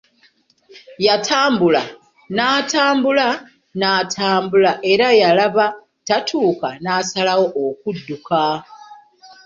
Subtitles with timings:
[1.05, 1.83] Yatambula,
[2.35, 3.27] n’atambula,
[3.79, 5.65] n’atambula era yalaba
[6.07, 8.41] tatuuka n’asalawo okudduka.